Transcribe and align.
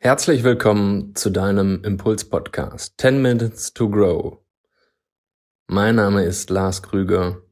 Herzlich 0.00 0.44
willkommen 0.44 1.16
zu 1.16 1.28
deinem 1.28 1.82
Impuls-Podcast 1.82 2.94
10 3.00 3.20
Minutes 3.20 3.74
to 3.74 3.90
Grow. 3.90 4.38
Mein 5.66 5.96
Name 5.96 6.22
ist 6.22 6.50
Lars 6.50 6.84
Krüger 6.84 7.42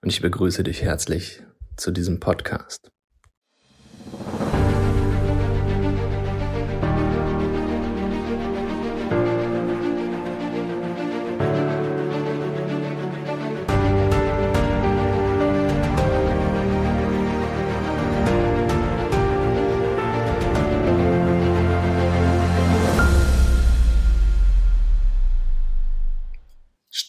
und 0.00 0.08
ich 0.08 0.20
begrüße 0.20 0.62
dich 0.62 0.82
herzlich 0.82 1.42
zu 1.76 1.90
diesem 1.90 2.20
Podcast. 2.20 2.92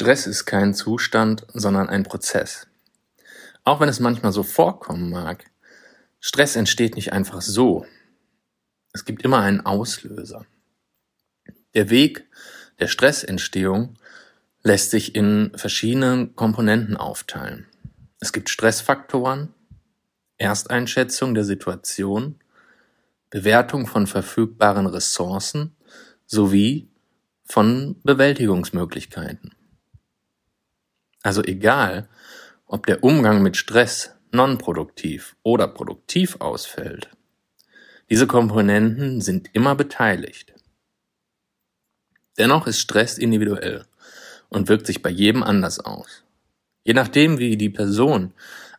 Stress 0.06 0.28
ist 0.28 0.46
kein 0.46 0.76
Zustand, 0.76 1.48
sondern 1.52 1.90
ein 1.90 2.04
Prozess. 2.04 2.68
Auch 3.64 3.80
wenn 3.80 3.90
es 3.90 4.00
manchmal 4.00 4.32
so 4.32 4.44
vorkommen 4.44 5.10
mag, 5.10 5.46
Stress 6.20 6.56
entsteht 6.56 6.96
nicht 6.96 7.12
einfach 7.12 7.42
so. 7.42 7.88
Es 8.94 9.04
gibt 9.04 9.24
immer 9.24 9.40
einen 9.40 9.62
Auslöser. 9.62 10.46
Der 11.74 11.90
Weg 11.90 12.30
der 12.78 12.86
Stressentstehung 12.86 13.96
lässt 14.62 14.92
sich 14.92 15.16
in 15.16 15.52
verschiedene 15.56 16.28
Komponenten 16.28 16.98
aufteilen. 16.98 17.66
Es 18.20 18.32
gibt 18.32 18.52
Stressfaktoren, 18.52 19.56
Ersteinschätzung 20.38 21.34
der 21.34 21.46
Situation, 21.46 22.36
Bewertung 23.32 23.88
von 23.88 24.06
verfügbaren 24.06 24.86
Ressourcen 24.86 25.76
sowie 26.28 26.92
von 27.44 28.00
Bewältigungsmöglichkeiten. 28.04 29.56
Also 31.26 31.44
egal, 31.44 32.08
ob 32.68 32.86
der 32.86 33.04
Umgang 33.04 33.42
mit 33.42 33.58
Stress 33.58 34.12
nonproduktiv 34.32 35.36
oder 35.42 35.68
produktiv 35.68 36.38
ausfällt, 36.40 37.10
diese 38.12 38.28
Komponenten 38.28 39.22
sind 39.22 39.50
immer 39.54 39.74
beteiligt. 39.74 40.54
Dennoch 42.38 42.68
ist 42.68 42.80
Stress 42.80 43.18
individuell 43.18 43.86
und 44.50 44.70
wirkt 44.70 44.86
sich 44.86 45.02
bei 45.02 45.10
jedem 45.10 45.42
anders 45.42 45.80
aus. 45.80 46.24
Je 46.84 46.94
nachdem, 46.94 47.40
wie 47.40 47.58
die 47.58 47.72
Person 47.72 48.32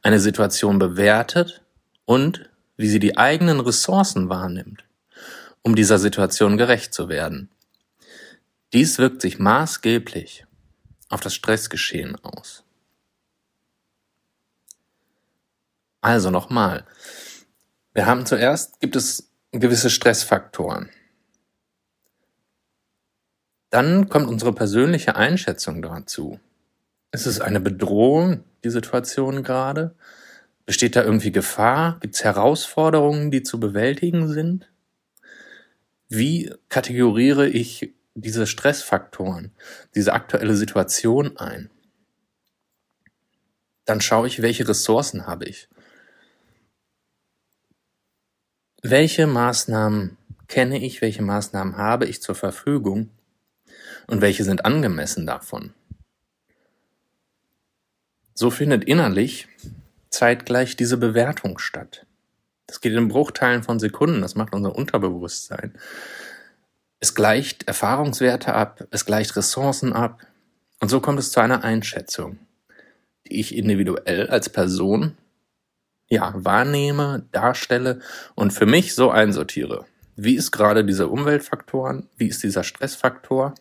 eine 0.05 0.21
Situation 0.21 0.79
bewertet 0.79 1.65
und 2.05 2.49
wie 2.77 2.87
sie 2.89 3.01
die 3.01 3.17
eigenen 3.17 3.59
Ressourcen 3.59 4.29
wahrnimmt, 4.29 4.85
um 5.63 5.75
dieser 5.75 5.99
Situation 5.99 6.57
gerecht 6.57 6.95
zu 6.95 7.09
werden. 7.09 7.51
Dies 8.73 8.99
wirkt 9.01 9.21
sich 9.21 9.41
maßgeblich 9.41 10.46
auf 11.09 11.21
das 11.21 11.35
Stressgeschehen 11.35 12.17
aus. 12.25 12.65
Also 16.01 16.31
nochmal. 16.31 16.85
Wir 17.95 18.07
haben 18.07 18.27
zuerst, 18.27 18.81
gibt 18.81 18.97
es 18.97 19.31
gewisse 19.53 19.91
Stressfaktoren. 19.91 20.91
Dann 23.71 24.09
kommt 24.09 24.29
unsere 24.29 24.53
persönliche 24.53 25.17
Einschätzung 25.17 25.83
dazu. 25.83 26.39
Ist 27.13 27.27
es 27.27 27.41
eine 27.41 27.61
Bedrohung, 27.61 28.45
die 28.65 28.71
Situation 28.71 29.43
gerade? 29.43 29.95
Besteht 30.65 30.97
da 30.97 31.03
irgendwie 31.03 31.33
Gefahr? 31.33 31.99
Gibt 32.01 32.15
es 32.15 32.25
Herausforderungen, 32.25 33.31
die 33.31 33.43
zu 33.43 33.59
bewältigen 33.59 34.29
sind? 34.29 34.69
Wie 36.09 36.53
kategoriere 36.69 37.49
ich 37.49 37.95
diese 38.17 38.47
Stressfaktoren, 38.47 39.53
diese 39.95 40.15
aktuelle 40.15 40.57
Situation 40.57 41.37
ein. 41.37 41.71
Dann 43.85 44.01
schaue 44.01 44.27
ich, 44.27 44.43
welche 44.43 44.67
Ressourcen 44.67 45.27
habe 45.27 45.45
ich. 45.45 45.69
Welche 48.83 49.27
Maßnahmen 49.27 50.17
kenne 50.49 50.83
ich, 50.83 51.03
welche 51.03 51.23
Maßnahmen 51.23 51.77
habe 51.77 52.07
ich 52.07 52.23
zur 52.23 52.35
Verfügung 52.35 53.11
und 54.07 54.23
welche 54.23 54.45
sind 54.45 54.65
angemessen 54.65 55.27
davon. 55.27 55.75
So 58.35 58.51
findet 58.51 58.85
innerlich 58.85 59.49
zeitgleich 60.11 60.77
diese 60.77 60.97
Bewertung 60.97 61.59
statt. 61.59 62.07
Das 62.67 62.81
geht 62.81 62.93
in 62.93 63.09
Bruchteilen 63.09 63.63
von 63.63 63.79
Sekunden, 63.79 64.23
das 64.23 64.35
macht 64.35 64.55
unser 64.55 64.75
Unterbewusstsein. 64.75 65.79
Es 67.07 67.15
gleicht 67.15 67.69
Erfahrungswerte 67.69 68.53
ab, 68.53 68.85
es 68.91 69.07
gleicht 69.07 69.37
Ressourcen 69.37 69.93
ab 69.93 70.27
und 70.81 70.89
so 70.89 70.99
kommt 70.99 71.21
es 71.21 71.31
zu 71.31 71.39
einer 71.39 71.63
Einschätzung, 71.63 72.41
die 73.29 73.39
ich 73.39 73.55
individuell 73.55 74.27
als 74.27 74.49
Person 74.49 75.17
ja 76.09 76.35
wahrnehme, 76.35 77.25
darstelle 77.31 78.01
und 78.35 78.53
für 78.53 78.67
mich 78.67 78.97
so 78.97 79.13
einsortiere. 79.13 79.87
Wie 80.17 80.35
ist 80.35 80.51
gerade 80.51 80.85
dieser 80.85 81.09
Umweltfaktoren? 81.09 82.09
Wie 82.17 82.27
ist 82.27 82.43
dieser 82.43 82.65
Stressfaktor? 82.65 83.55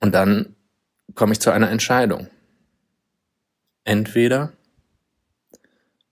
Und 0.00 0.14
dann 0.14 0.56
komme 1.14 1.32
ich 1.32 1.40
zu 1.40 1.50
einer 1.50 1.70
Entscheidung. 1.70 2.28
Entweder 3.84 4.52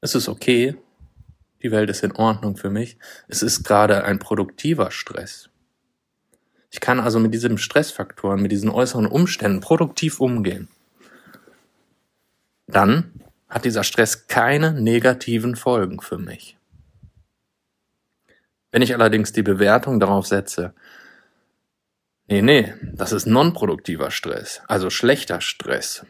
es 0.00 0.14
ist 0.14 0.30
okay, 0.30 0.74
die 1.62 1.70
Welt 1.70 1.90
ist 1.90 2.02
in 2.02 2.12
Ordnung 2.12 2.56
für 2.56 2.70
mich. 2.70 2.98
Es 3.28 3.42
ist 3.42 3.64
gerade 3.64 4.04
ein 4.04 4.18
produktiver 4.18 4.90
Stress. 4.90 5.50
Ich 6.70 6.80
kann 6.80 7.00
also 7.00 7.18
mit 7.18 7.32
diesen 7.32 7.58
Stressfaktoren, 7.58 8.42
mit 8.42 8.52
diesen 8.52 8.70
äußeren 8.70 9.06
Umständen 9.06 9.60
produktiv 9.60 10.20
umgehen. 10.20 10.68
Dann 12.66 13.22
hat 13.48 13.64
dieser 13.64 13.84
Stress 13.84 14.26
keine 14.26 14.72
negativen 14.72 15.56
Folgen 15.56 16.00
für 16.00 16.18
mich. 16.18 16.56
Wenn 18.72 18.82
ich 18.82 18.92
allerdings 18.92 19.32
die 19.32 19.42
Bewertung 19.42 20.00
darauf 20.00 20.26
setze, 20.26 20.74
nee, 22.26 22.42
nee, 22.42 22.74
das 22.92 23.12
ist 23.12 23.26
nonproduktiver 23.26 24.10
Stress, 24.10 24.60
also 24.66 24.90
schlechter 24.90 25.40
Stress, 25.40 26.04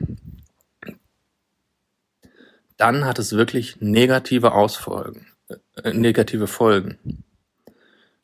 dann 2.77 3.05
hat 3.05 3.19
es 3.19 3.33
wirklich 3.33 3.81
negative 3.81 4.53
Ausfolgen. 4.53 5.27
Äh, 5.49 5.93
negative 5.93 6.47
Folgen. 6.47 7.25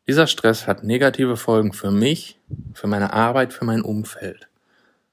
Dieser 0.08 0.26
Stress 0.26 0.66
hat 0.66 0.82
negative 0.82 1.36
Folgen 1.36 1.72
für 1.72 1.90
mich, 1.90 2.40
für 2.74 2.88
meine 2.88 3.12
Arbeit, 3.12 3.52
für 3.52 3.64
mein 3.64 3.82
Umfeld. 3.82 4.48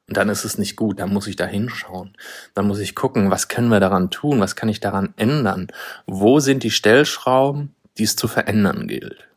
Und 0.08 0.18
dann 0.18 0.30
ist 0.30 0.44
es 0.44 0.58
nicht 0.58 0.76
gut, 0.76 1.00
dann 1.00 1.14
muss 1.14 1.28
ich 1.28 1.36
da 1.36 1.46
hinschauen. 1.46 2.18
Dann 2.56 2.68
muss 2.68 2.80
ich 2.80 2.96
gucken, 2.96 3.30
was 3.30 3.48
können 3.48 3.70
wir 3.70 3.80
daran 3.80 4.10
tun, 4.10 4.40
was 4.40 4.56
kann 4.56 4.68
ich 4.68 4.80
daran 4.80 5.14
ändern? 5.18 5.68
Wo 6.08 6.40
sind 6.40 6.64
die 6.64 6.72
Stellschrauben, 6.72 7.76
die 8.00 8.04
es 8.04 8.16
zu 8.16 8.28
verändern 8.28 8.88
gilt? 8.88 9.28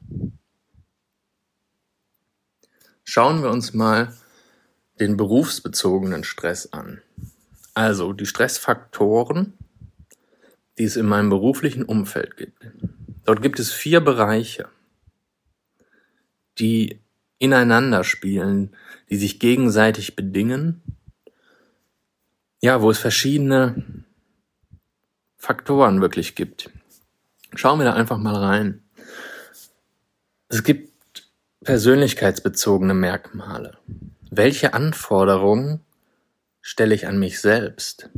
Schauen 3.05 3.43
wir 3.43 3.51
uns 3.51 3.75
mal 3.75 4.15
den 4.99 5.19
berufsbezogenen 5.19 6.25
Stress 6.25 6.73
an. 6.73 7.03
Also 7.75 8.15
die 8.15 8.27
Stressfaktoren, 8.27 9.53
die 10.83 10.87
es 10.87 10.97
in 10.97 11.07
meinem 11.07 11.31
beruflichen 11.31 11.85
Umfeld 11.85 12.37
gibt. 12.37 12.67
Dort 13.25 13.41
gibt 13.41 13.61
es 13.61 13.71
vier 13.71 14.01
Bereiche, 14.01 14.69
die 16.59 17.01
ineinander 17.39 18.03
spielen, 18.03 18.75
die 19.09 19.17
sich 19.17 19.39
gegenseitig 19.39 20.17
bedingen. 20.17 20.83
Ja, 22.61 22.83
wo 22.83 22.91
es 22.91 22.99
verschiedene 22.99 24.05
Faktoren 25.37 26.01
wirklich 26.01 26.35
gibt. 26.35 26.69
Schauen 27.55 27.79
wir 27.79 27.85
da 27.85 27.93
einfach 27.93 28.19
mal 28.19 28.35
rein. 28.35 28.83
Es 30.49 30.65
gibt 30.65 31.31
persönlichkeitsbezogene 31.63 32.95
Merkmale. 32.95 33.79
Welche 34.33 34.75
Anforderungen 34.75 35.85
stelle 36.61 36.97
ich 36.97 37.07
an 37.07 37.21
mich 37.21 37.41
selbst? 37.41 38.11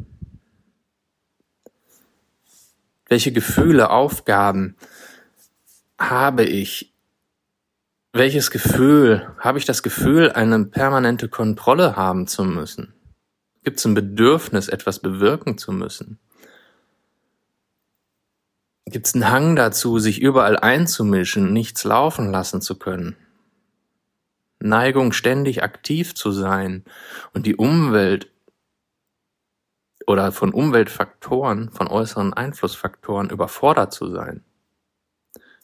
Welche 3.14 3.31
Gefühle, 3.31 3.90
Aufgaben 3.90 4.75
habe 6.00 6.43
ich? 6.44 6.93
Welches 8.12 8.50
Gefühl, 8.50 9.32
habe 9.38 9.56
ich 9.56 9.64
das 9.64 9.84
Gefühl, 9.84 10.32
eine 10.32 10.64
permanente 10.64 11.28
Kontrolle 11.28 11.94
haben 11.94 12.26
zu 12.26 12.43
müssen? 12.43 12.93
Gibt 13.62 13.78
es 13.78 13.84
ein 13.84 13.94
Bedürfnis, 13.94 14.66
etwas 14.66 14.99
bewirken 14.99 15.58
zu 15.58 15.70
müssen? 15.70 16.19
Gibt 18.87 19.06
es 19.06 19.14
einen 19.14 19.31
Hang 19.31 19.55
dazu, 19.55 20.00
sich 20.00 20.20
überall 20.20 20.56
einzumischen, 20.56 21.52
nichts 21.52 21.84
laufen 21.84 22.32
lassen 22.32 22.62
zu 22.62 22.76
können? 22.81 23.14
Neigung, 24.58 25.12
ständig 25.12 25.62
aktiv 25.62 26.16
zu 26.16 26.32
sein 26.32 26.82
und 27.32 27.46
die 27.46 27.55
Umwelt 27.55 28.34
oder 30.06 30.33
von 30.33 30.53
Umweltfaktoren, 30.53 31.71
von 31.71 31.89
äußeren 31.89 32.33
Einflussfaktoren 32.33 33.31
überfordert 33.31 33.93
zu 33.93 34.11
sein. 34.11 34.45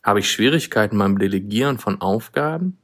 Habe 0.03 0.21
ich 0.21 0.31
Schwierigkeiten 0.31 0.99
beim 0.99 1.19
Delegieren 1.19 1.79
von 1.79 2.01
Aufgaben? 2.01 2.79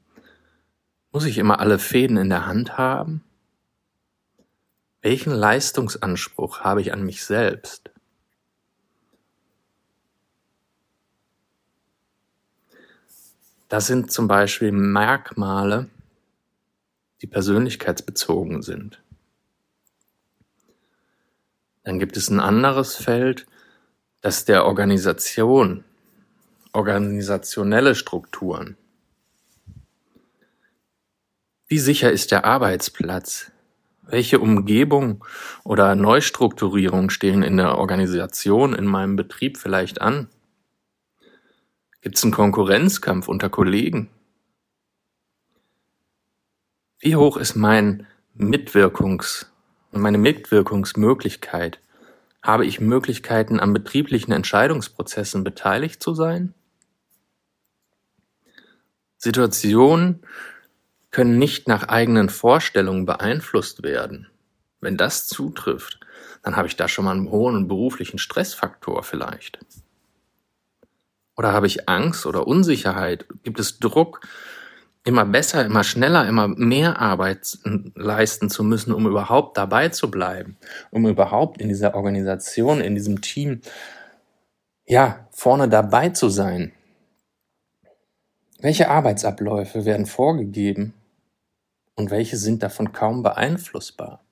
Muss 1.12 1.24
ich 1.24 1.38
immer 1.38 1.60
alle 1.60 1.78
Fäden 1.78 2.18
in 2.18 2.28
der 2.28 2.46
Hand 2.46 2.76
haben? 2.76 3.24
Welchen 5.00 5.32
Leistungsanspruch 5.32 6.60
habe 6.60 6.80
ich 6.82 6.92
an 6.92 7.04
mich 7.04 7.24
selbst? 7.24 7.90
Das 13.68 13.86
sind 13.86 14.12
zum 14.12 14.28
Beispiel 14.28 14.72
Merkmale, 14.72 15.88
die 17.22 17.26
persönlichkeitsbezogen 17.26 18.62
sind. 18.62 19.02
Dann 21.86 22.00
gibt 22.00 22.16
es 22.16 22.28
ein 22.30 22.40
anderes 22.40 22.96
Feld, 22.96 23.46
das 24.20 24.44
der 24.44 24.66
Organisation, 24.66 25.84
organisationelle 26.72 27.94
Strukturen. 27.94 28.76
Wie 31.68 31.78
sicher 31.78 32.10
ist 32.10 32.32
der 32.32 32.44
Arbeitsplatz? 32.44 33.52
Welche 34.02 34.40
Umgebung 34.40 35.24
oder 35.62 35.94
Neustrukturierung 35.94 37.08
stehen 37.08 37.44
in 37.44 37.56
der 37.56 37.78
Organisation, 37.78 38.74
in 38.74 38.86
meinem 38.86 39.14
Betrieb 39.14 39.56
vielleicht 39.56 40.00
an? 40.00 40.28
Gibt 42.00 42.16
es 42.16 42.24
einen 42.24 42.32
Konkurrenzkampf 42.32 43.28
unter 43.28 43.48
Kollegen? 43.48 44.10
Wie 46.98 47.14
hoch 47.14 47.36
ist 47.36 47.54
mein 47.54 48.08
Mitwirkungs- 48.36 49.46
meine 50.00 50.18
Mitwirkungsmöglichkeit? 50.18 51.80
Habe 52.42 52.66
ich 52.66 52.80
Möglichkeiten, 52.80 53.58
an 53.58 53.72
betrieblichen 53.72 54.32
Entscheidungsprozessen 54.32 55.44
beteiligt 55.44 56.02
zu 56.02 56.14
sein? 56.14 56.54
Situationen 59.18 60.22
können 61.10 61.38
nicht 61.38 61.66
nach 61.66 61.88
eigenen 61.88 62.28
Vorstellungen 62.28 63.06
beeinflusst 63.06 63.82
werden. 63.82 64.28
Wenn 64.80 64.96
das 64.96 65.26
zutrifft, 65.26 66.00
dann 66.42 66.56
habe 66.56 66.68
ich 66.68 66.76
da 66.76 66.86
schon 66.88 67.06
mal 67.06 67.12
einen 67.12 67.30
hohen 67.30 67.66
beruflichen 67.66 68.18
Stressfaktor 68.18 69.02
vielleicht. 69.02 69.58
Oder 71.36 71.52
habe 71.52 71.66
ich 71.66 71.88
Angst 71.88 72.26
oder 72.26 72.46
Unsicherheit? 72.46 73.26
Gibt 73.42 73.58
es 73.60 73.78
Druck, 73.78 74.20
immer 75.06 75.24
besser, 75.24 75.64
immer 75.64 75.84
schneller, 75.84 76.28
immer 76.28 76.48
mehr 76.48 77.00
Arbeit 77.00 77.58
leisten 77.94 78.50
zu 78.50 78.64
müssen, 78.64 78.92
um 78.92 79.06
überhaupt 79.06 79.56
dabei 79.56 79.88
zu 79.88 80.10
bleiben, 80.10 80.56
um 80.90 81.06
überhaupt 81.06 81.60
in 81.60 81.68
dieser 81.68 81.94
Organisation, 81.94 82.80
in 82.80 82.96
diesem 82.96 83.20
Team, 83.20 83.60
ja, 84.84 85.28
vorne 85.30 85.68
dabei 85.68 86.08
zu 86.08 86.28
sein. 86.28 86.72
Welche 88.58 88.88
Arbeitsabläufe 88.90 89.84
werden 89.84 90.06
vorgegeben 90.06 90.92
und 91.94 92.10
welche 92.10 92.36
sind 92.36 92.64
davon 92.64 92.92
kaum 92.92 93.22
beeinflussbar? 93.22 94.24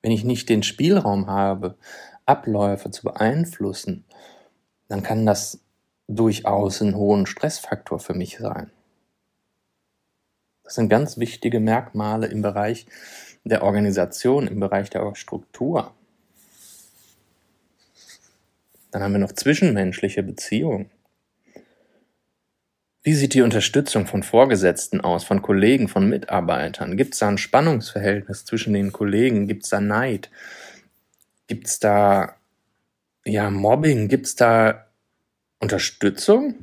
Wenn 0.00 0.12
ich 0.12 0.24
nicht 0.24 0.48
den 0.48 0.62
Spielraum 0.62 1.26
habe, 1.26 1.76
Abläufe 2.24 2.90
zu 2.90 3.02
beeinflussen, 3.02 4.04
dann 4.88 5.02
kann 5.02 5.26
das 5.26 5.60
durchaus 6.08 6.80
ein 6.80 6.94
hohen 6.94 7.26
Stressfaktor 7.26 7.98
für 7.98 8.14
mich 8.14 8.38
sein. 8.38 8.70
Das 10.66 10.74
sind 10.74 10.88
ganz 10.88 11.16
wichtige 11.16 11.60
Merkmale 11.60 12.26
im 12.26 12.42
Bereich 12.42 12.86
der 13.44 13.62
Organisation, 13.62 14.48
im 14.48 14.58
Bereich 14.58 14.90
der 14.90 15.14
Struktur. 15.14 15.94
Dann 18.90 19.02
haben 19.02 19.12
wir 19.12 19.20
noch 19.20 19.32
zwischenmenschliche 19.32 20.24
Beziehungen. 20.24 20.90
Wie 23.04 23.14
sieht 23.14 23.34
die 23.34 23.42
Unterstützung 23.42 24.06
von 24.06 24.24
Vorgesetzten 24.24 25.00
aus, 25.00 25.22
von 25.22 25.40
Kollegen, 25.40 25.86
von 25.86 26.08
Mitarbeitern? 26.08 26.96
Gibt 26.96 27.14
es 27.14 27.20
da 27.20 27.28
ein 27.28 27.38
Spannungsverhältnis 27.38 28.44
zwischen 28.44 28.72
den 28.72 28.90
Kollegen? 28.90 29.46
Gibt 29.46 29.62
es 29.62 29.70
da 29.70 29.80
Neid? 29.80 30.30
Gibt 31.46 31.68
es 31.68 31.78
da 31.78 32.34
ja 33.24 33.50
Mobbing? 33.50 34.08
Gibt 34.08 34.26
es 34.26 34.34
da 34.34 34.86
Unterstützung? 35.60 36.56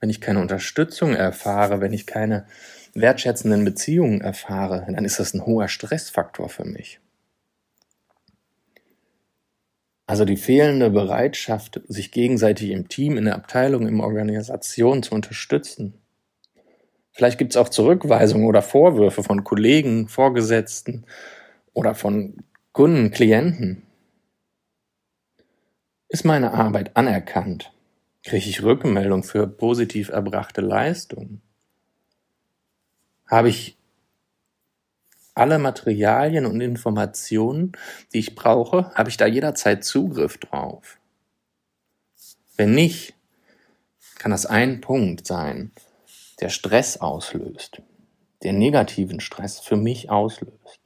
Wenn 0.00 0.10
ich 0.10 0.20
keine 0.20 0.40
Unterstützung 0.40 1.14
erfahre, 1.14 1.80
wenn 1.80 1.92
ich 1.92 2.08
keine 2.08 2.48
wertschätzenden 3.00 3.64
Beziehungen 3.64 4.20
erfahre, 4.20 4.86
dann 4.88 5.04
ist 5.04 5.20
das 5.20 5.34
ein 5.34 5.44
hoher 5.44 5.68
Stressfaktor 5.68 6.48
für 6.48 6.64
mich. 6.64 7.00
Also 10.06 10.24
die 10.24 10.36
fehlende 10.36 10.90
Bereitschaft, 10.90 11.80
sich 11.88 12.12
gegenseitig 12.12 12.70
im 12.70 12.88
Team, 12.88 13.16
in 13.16 13.24
der 13.24 13.34
Abteilung, 13.34 13.88
in 13.88 13.96
der 13.96 14.06
Organisation 14.06 15.02
zu 15.02 15.14
unterstützen. 15.14 15.94
Vielleicht 17.10 17.38
gibt 17.38 17.52
es 17.52 17.56
auch 17.56 17.68
Zurückweisungen 17.68 18.46
oder 18.46 18.62
Vorwürfe 18.62 19.22
von 19.22 19.42
Kollegen, 19.42 20.06
Vorgesetzten 20.06 21.06
oder 21.72 21.94
von 21.94 22.44
Kunden, 22.72 23.10
Klienten. 23.10 23.82
Ist 26.08 26.24
meine 26.24 26.52
Arbeit 26.52 26.96
anerkannt? 26.96 27.72
Kriege 28.22 28.48
ich 28.48 28.62
Rückmeldung 28.62 29.24
für 29.24 29.46
positiv 29.46 30.10
erbrachte 30.10 30.60
Leistungen? 30.60 31.42
Habe 33.26 33.48
ich 33.48 33.76
alle 35.34 35.58
Materialien 35.58 36.46
und 36.46 36.60
Informationen, 36.60 37.72
die 38.12 38.20
ich 38.20 38.34
brauche, 38.34 38.90
habe 38.94 39.10
ich 39.10 39.16
da 39.18 39.26
jederzeit 39.26 39.84
Zugriff 39.84 40.38
drauf. 40.38 40.98
Wenn 42.56 42.72
nicht, 42.72 43.14
kann 44.18 44.30
das 44.30 44.46
ein 44.46 44.80
Punkt 44.80 45.26
sein, 45.26 45.72
der 46.40 46.48
Stress 46.48 46.96
auslöst, 46.96 47.82
der 48.42 48.54
negativen 48.54 49.20
Stress 49.20 49.60
für 49.60 49.76
mich 49.76 50.10
auslöst. 50.10 50.80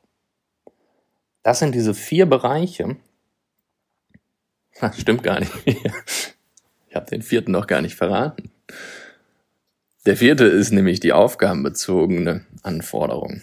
Das 1.42 1.60
sind 1.60 1.75
diese 1.75 1.94
vier 1.94 2.26
Bereiche. 2.26 2.96
Das 4.81 4.96
stimmt 5.00 5.22
gar 5.22 5.40
nicht. 5.40 5.52
Ich 5.64 6.96
habe 6.96 7.06
den 7.06 7.22
vierten 7.22 7.52
noch 7.52 7.69
gar 7.69 7.82
nicht 7.82 7.94
verraten. 7.94 8.50
Der 10.06 10.17
vierte 10.17 10.47
ist 10.47 10.70
nämlich 10.70 10.99
die 11.00 11.12
aufgabenbezogene 11.12 12.47
Anforderung. 12.62 13.43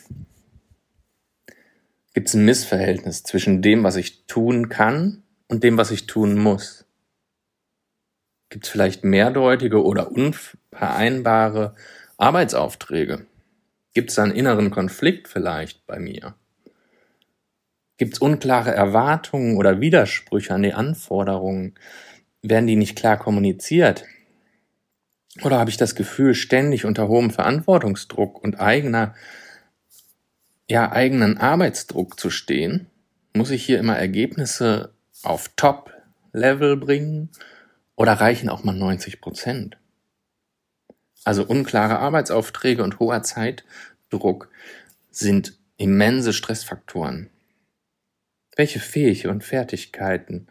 Gibt 2.15 2.29
es 2.29 2.33
ein 2.33 2.45
Missverhältnis 2.45 3.21
zwischen 3.21 3.61
dem, 3.61 3.83
was 3.83 3.95
ich 3.95 4.25
tun 4.25 4.69
kann 4.69 5.21
und 5.47 5.63
dem, 5.63 5.77
was 5.77 5.91
ich 5.91 6.07
tun 6.07 6.35
muss? 6.35 6.85
Gibt 8.49 8.65
es 8.65 8.71
vielleicht 8.71 9.03
mehrdeutige 9.03 9.83
oder 9.83 10.11
unvereinbare 10.11 11.75
Arbeitsaufträge? 12.17 13.27
Gibt 13.93 14.09
es 14.09 14.17
einen 14.17 14.31
inneren 14.31 14.71
Konflikt 14.71 15.27
vielleicht 15.27 15.85
bei 15.85 15.99
mir? 15.99 16.33
Gibt 17.97 18.13
es 18.13 18.19
unklare 18.19 18.71
Erwartungen 18.71 19.57
oder 19.57 19.79
Widersprüche 19.79 20.55
an 20.55 20.63
die 20.63 20.73
Anforderungen? 20.73 21.75
Werden 22.41 22.65
die 22.65 22.75
nicht 22.75 22.95
klar 22.95 23.17
kommuniziert? 23.17 24.05
Oder 25.43 25.59
habe 25.59 25.69
ich 25.69 25.77
das 25.77 25.95
Gefühl, 25.95 26.33
ständig 26.33 26.85
unter 26.85 27.07
hohem 27.07 27.31
Verantwortungsdruck 27.31 28.43
und 28.43 28.59
eigener, 28.59 29.15
ja, 30.69 30.91
eigenen 30.91 31.37
Arbeitsdruck 31.37 32.19
zu 32.19 32.29
stehen? 32.29 32.87
Muss 33.33 33.51
ich 33.51 33.63
hier 33.65 33.79
immer 33.79 33.97
Ergebnisse 33.97 34.93
auf 35.23 35.49
Top-Level 35.55 36.77
bringen? 36.77 37.29
Oder 37.95 38.13
reichen 38.13 38.49
auch 38.49 38.63
mal 38.63 38.73
90 38.73 39.21
Prozent? 39.21 39.77
Also 41.23 41.43
unklare 41.43 41.99
Arbeitsaufträge 41.99 42.83
und 42.83 42.99
hoher 42.99 43.21
Zeitdruck 43.23 44.49
sind 45.11 45.57
immense 45.77 46.33
Stressfaktoren. 46.33 47.29
Welche 48.55 48.79
Fähigkeiten 48.79 49.33
und 49.33 49.43
Fertigkeiten 49.43 50.47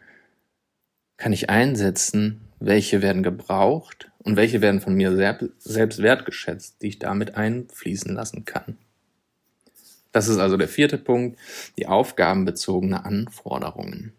kann 1.17 1.33
ich 1.33 1.49
einsetzen? 1.49 2.46
Welche 2.59 3.01
werden 3.01 3.23
gebraucht? 3.23 4.07
und 4.27 4.35
welche 4.35 4.59
werden 4.59 4.81
von 4.81 4.93
mir 4.93 5.15
selbst 5.57 6.01
wertgeschätzt, 6.01 6.81
die 6.81 6.87
ich 6.87 6.99
damit 6.99 7.35
einfließen 7.35 8.13
lassen 8.13 8.43
kann. 8.43 8.77
Das 10.11 10.27
ist 10.27 10.37
also 10.37 10.57
der 10.57 10.67
vierte 10.67 10.97
Punkt, 10.97 11.39
die 11.77 11.87
aufgabenbezogene 11.87 13.05
Anforderungen. 13.05 14.11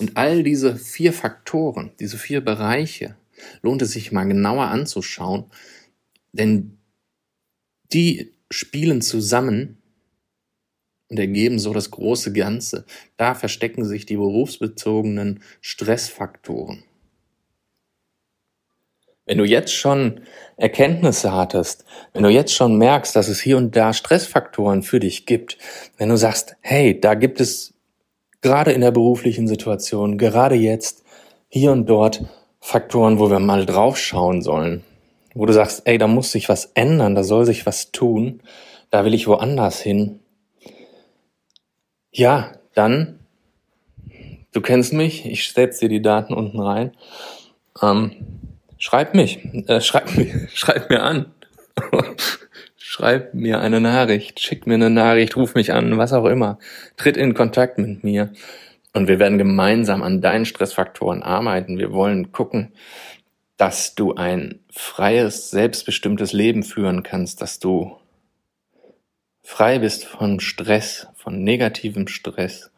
Und 0.00 0.16
all 0.16 0.42
diese 0.42 0.74
vier 0.74 1.12
Faktoren, 1.12 1.92
diese 2.00 2.18
vier 2.18 2.40
Bereiche, 2.40 3.14
lohnt 3.62 3.80
es 3.82 3.92
sich 3.92 4.10
mal 4.10 4.24
genauer 4.24 4.64
anzuschauen, 4.64 5.44
denn 6.32 6.78
die 7.92 8.34
spielen 8.50 9.02
zusammen 9.02 9.78
und 11.08 11.18
ergeben 11.18 11.58
so 11.58 11.72
das 11.72 11.90
große 11.90 12.32
Ganze. 12.32 12.84
Da 13.16 13.34
verstecken 13.34 13.84
sich 13.84 14.06
die 14.06 14.16
berufsbezogenen 14.16 15.42
Stressfaktoren. 15.60 16.84
Wenn 19.28 19.38
du 19.38 19.44
jetzt 19.44 19.74
schon 19.74 20.22
Erkenntnisse 20.56 21.32
hattest, 21.32 21.84
wenn 22.14 22.22
du 22.22 22.30
jetzt 22.30 22.54
schon 22.54 22.78
merkst, 22.78 23.14
dass 23.14 23.28
es 23.28 23.40
hier 23.40 23.58
und 23.58 23.76
da 23.76 23.92
Stressfaktoren 23.92 24.82
für 24.82 25.00
dich 25.00 25.26
gibt, 25.26 25.58
wenn 25.98 26.08
du 26.08 26.16
sagst, 26.16 26.56
hey, 26.60 26.98
da 26.98 27.14
gibt 27.14 27.38
es 27.40 27.74
gerade 28.40 28.72
in 28.72 28.80
der 28.80 28.90
beruflichen 28.90 29.46
Situation, 29.46 30.16
gerade 30.16 30.54
jetzt, 30.54 31.04
hier 31.48 31.72
und 31.72 31.86
dort 31.86 32.24
Faktoren, 32.60 33.18
wo 33.18 33.30
wir 33.30 33.38
mal 33.38 33.66
draufschauen 33.66 34.42
sollen. 34.42 34.82
Wo 35.34 35.44
du 35.44 35.52
sagst, 35.52 35.82
ey, 35.84 35.98
da 35.98 36.06
muss 36.06 36.32
sich 36.32 36.48
was 36.48 36.66
ändern, 36.74 37.14
da 37.14 37.22
soll 37.22 37.44
sich 37.44 37.66
was 37.66 37.92
tun, 37.92 38.42
da 38.90 39.04
will 39.04 39.14
ich 39.14 39.26
woanders 39.26 39.80
hin. 39.80 40.20
Ja, 42.10 42.52
dann, 42.74 43.18
du 44.52 44.60
kennst 44.60 44.92
mich, 44.92 45.26
ich 45.26 45.52
setze 45.52 45.80
dir 45.80 45.88
die 45.88 46.02
Daten 46.02 46.34
unten 46.34 46.60
rein. 46.60 46.92
Ähm, 47.82 48.12
schreib 48.78 49.14
mich, 49.14 49.44
äh, 49.68 49.80
schreib, 49.80 50.14
mir, 50.16 50.48
schreib 50.52 50.90
mir 50.90 51.02
an. 51.02 51.32
schreib 52.76 53.34
mir 53.34 53.60
eine 53.60 53.80
Nachricht, 53.80 54.40
schick 54.40 54.66
mir 54.66 54.74
eine 54.74 54.90
Nachricht, 54.90 55.36
ruf 55.36 55.54
mich 55.54 55.72
an, 55.72 55.98
was 55.98 56.12
auch 56.12 56.24
immer. 56.24 56.58
Tritt 56.96 57.16
in 57.16 57.34
Kontakt 57.34 57.78
mit 57.78 58.02
mir. 58.02 58.32
Und 58.94 59.06
wir 59.06 59.18
werden 59.18 59.38
gemeinsam 59.38 60.02
an 60.02 60.20
deinen 60.20 60.46
Stressfaktoren 60.46 61.22
arbeiten. 61.22 61.78
Wir 61.78 61.92
wollen 61.92 62.32
gucken, 62.32 62.72
dass 63.58 63.94
du 63.94 64.14
ein 64.14 64.60
freies, 64.70 65.50
selbstbestimmtes 65.50 66.32
Leben 66.32 66.62
führen 66.62 67.02
kannst, 67.02 67.42
dass 67.42 67.58
du 67.58 67.98
frei 69.42 69.78
bist 69.78 70.04
von 70.04 70.40
Stress, 70.40 71.08
von 71.28 71.44
negativem 71.44 72.08
Stress. 72.08 72.70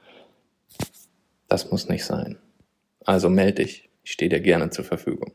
Das 1.47 1.71
muss 1.71 1.89
nicht 1.89 2.05
sein. 2.05 2.37
Also 3.05 3.31
melde 3.31 3.63
dich, 3.63 3.89
ich 4.03 4.11
stehe 4.11 4.29
dir 4.29 4.41
gerne 4.41 4.71
zur 4.71 4.85
Verfügung. 4.85 5.33